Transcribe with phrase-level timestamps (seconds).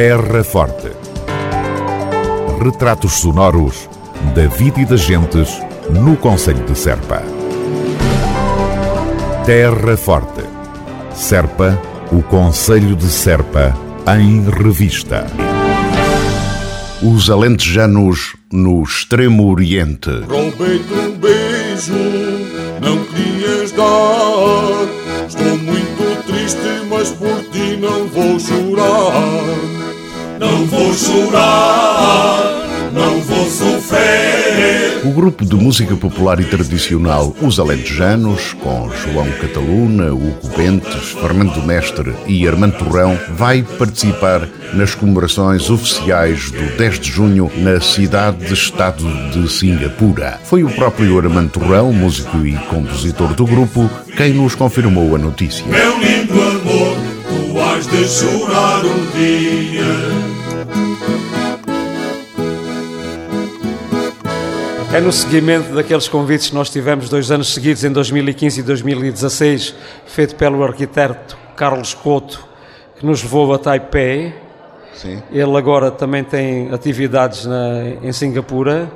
[0.00, 0.92] Terra Forte.
[2.62, 3.90] Retratos sonoros
[4.32, 5.60] da vida e das gentes
[5.90, 7.20] no Conselho de Serpa.
[9.44, 10.44] Terra Forte.
[11.12, 11.76] Serpa,
[12.12, 13.76] o Conselho de Serpa,
[14.16, 15.26] em revista.
[17.02, 20.10] Os alentejanos no Extremo Oriente.
[20.28, 21.98] Roubei-te um beijo,
[22.80, 25.26] não querias dar.
[25.26, 27.67] Estou muito triste, mas por ti.
[30.38, 35.04] Não vou chorar, não vou sofrer.
[35.04, 41.60] O grupo de música popular e tradicional Os Alentejanos, com João Cataluna, Hugo Bentes, Fernando
[41.64, 49.04] Mestre e Armando Torrão, vai participar nas comemorações oficiais do 10 de junho na cidade-estado
[49.30, 50.38] de Singapura.
[50.44, 55.64] Foi o próprio Armando Torrão, músico e compositor do grupo, quem nos confirmou a notícia.
[57.78, 59.84] Has de chorar um dia.
[64.92, 69.76] É no seguimento daqueles convites que nós tivemos dois anos seguidos, em 2015 e 2016,
[70.06, 72.44] feito pelo arquiteto Carlos Couto,
[72.98, 74.34] que nos levou a Taipei.
[74.96, 75.22] Sim.
[75.30, 78.90] Ele agora também tem atividades na, em Singapura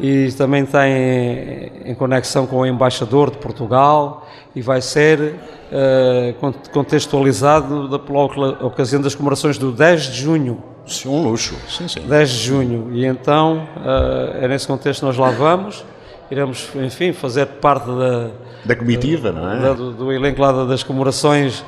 [0.00, 5.34] e também tem em conexão com o embaixador de Portugal e vai ser
[5.72, 8.24] eh, cont- contextualizado da, pela
[8.64, 10.62] ocasião das comemorações do 10 de junho.
[10.86, 11.54] Sim, um luxo.
[11.68, 12.00] Sim, sim.
[12.00, 12.88] 10 de junho.
[12.92, 15.84] E então, eh, é nesse contexto que nós lá vamos.
[16.30, 18.30] Iremos, enfim, fazer parte da,
[18.64, 19.60] Da comitiva, não é?
[19.60, 21.64] da- do, do elenco lá da- das comemorações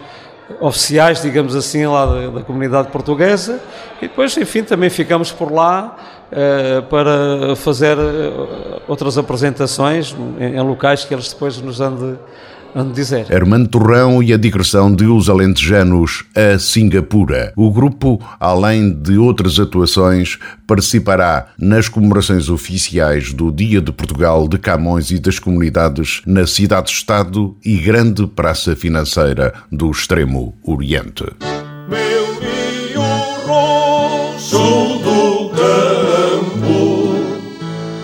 [0.61, 3.61] oficiais, digamos assim, lá da, da comunidade portuguesa.
[4.01, 5.97] E depois, enfim, também ficamos por lá
[6.31, 12.19] eh, para fazer eh, outras apresentações em, em locais que eles depois nos han
[12.77, 13.35] de, han de dizer.
[13.35, 17.53] Armando Torrão e a digressão de Os Alentejanos a Singapura.
[17.57, 24.59] O grupo, além de outras atuações, participará nas comemorações oficiais do Dia de Portugal de
[24.59, 31.25] Camões e das Comunidades na Cidade-Estado e Grande Praça Financeira do Extremo Oriente.
[31.89, 33.03] Meu rio
[33.47, 34.59] roxo
[35.03, 37.15] do campo,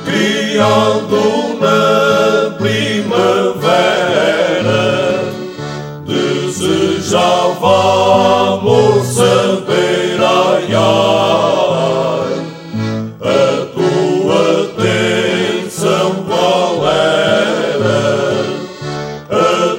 [0.05, 2.22] criado na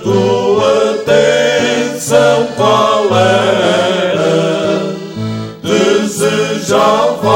[0.01, 4.95] Tua atenção qual era?
[5.61, 7.33] Desejava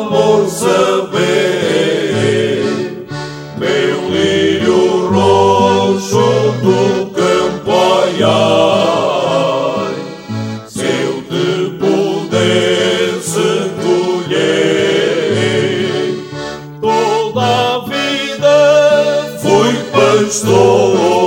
[0.00, 1.46] amor saber,
[3.56, 6.28] meu lírio roxo
[6.62, 9.94] do campo, ai, ai,
[10.68, 13.48] se eu te pudesse
[13.82, 14.72] colher
[16.80, 18.54] toda a vida
[19.40, 21.21] fui pastor,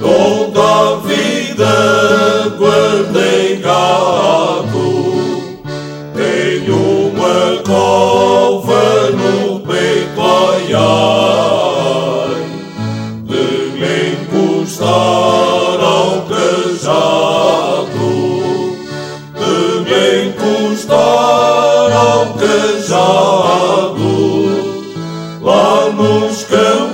[0.00, 4.88] toda a vida guardei gado,
[6.14, 10.10] tenho uma cova no peito,
[13.24, 13.46] de
[13.78, 16.26] me encostar ao
[19.34, 22.26] de me encostar ao
[25.42, 26.89] lá nos campos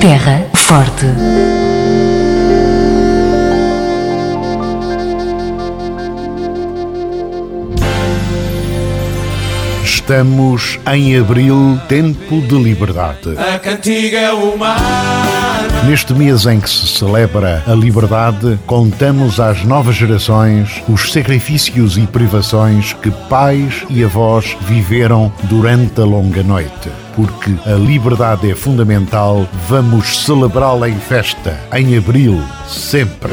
[0.00, 1.06] Terra Forte.
[9.84, 13.36] Estamos em abril, tempo de liberdade.
[13.38, 15.49] A cantiga é humana.
[15.86, 22.06] Neste mês em que se celebra a liberdade, contamos às novas gerações os sacrifícios e
[22.06, 26.90] privações que pais e avós viveram durante a longa noite.
[27.16, 33.32] Porque a liberdade é fundamental, vamos celebrá-la em festa, em abril, sempre.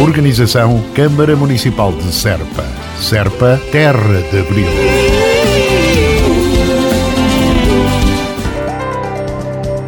[0.00, 2.64] Organização Câmara Municipal de Serpa.
[3.00, 4.93] Serpa, Terra de Abril.